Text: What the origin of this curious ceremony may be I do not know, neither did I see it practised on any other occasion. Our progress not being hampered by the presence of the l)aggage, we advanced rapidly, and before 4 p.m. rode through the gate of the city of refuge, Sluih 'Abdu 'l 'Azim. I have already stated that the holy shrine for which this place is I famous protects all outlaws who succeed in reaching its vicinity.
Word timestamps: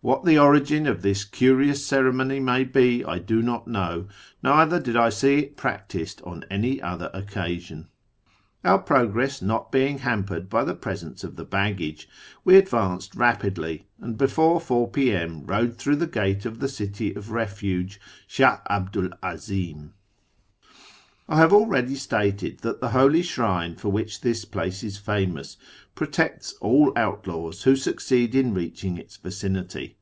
What 0.00 0.24
the 0.24 0.38
origin 0.38 0.86
of 0.86 1.02
this 1.02 1.24
curious 1.24 1.84
ceremony 1.84 2.38
may 2.38 2.62
be 2.62 3.04
I 3.04 3.18
do 3.18 3.42
not 3.42 3.66
know, 3.66 4.06
neither 4.44 4.78
did 4.78 4.96
I 4.96 5.08
see 5.08 5.38
it 5.40 5.56
practised 5.56 6.22
on 6.22 6.44
any 6.48 6.80
other 6.80 7.10
occasion. 7.12 7.88
Our 8.62 8.78
progress 8.78 9.42
not 9.42 9.72
being 9.72 9.98
hampered 9.98 10.48
by 10.48 10.62
the 10.62 10.76
presence 10.76 11.24
of 11.24 11.34
the 11.34 11.44
l)aggage, 11.44 12.06
we 12.44 12.54
advanced 12.54 13.16
rapidly, 13.16 13.88
and 14.00 14.16
before 14.16 14.60
4 14.60 14.88
p.m. 14.90 15.44
rode 15.46 15.78
through 15.78 15.96
the 15.96 16.06
gate 16.06 16.46
of 16.46 16.60
the 16.60 16.68
city 16.68 17.12
of 17.14 17.32
refuge, 17.32 18.00
Sluih 18.28 18.60
'Abdu 18.70 19.02
'l 19.08 19.10
'Azim. 19.20 19.94
I 21.30 21.36
have 21.36 21.52
already 21.52 21.94
stated 21.94 22.60
that 22.60 22.80
the 22.80 22.88
holy 22.90 23.20
shrine 23.22 23.76
for 23.76 23.90
which 23.90 24.22
this 24.22 24.46
place 24.46 24.82
is 24.82 24.96
I 24.96 25.00
famous 25.02 25.58
protects 25.94 26.54
all 26.62 26.90
outlaws 26.96 27.64
who 27.64 27.76
succeed 27.76 28.34
in 28.34 28.54
reaching 28.54 28.96
its 28.96 29.18
vicinity. 29.18 29.96